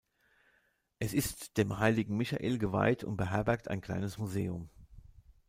Es 0.97 1.13
ist 1.13 1.57
dem 1.59 1.77
heiligen 1.77 2.17
Michael 2.17 2.57
geweiht 2.57 3.03
und 3.03 3.17
beherbergt 3.17 3.67
ein 3.67 3.81
kleines 3.81 4.17
Museum. 4.17 4.67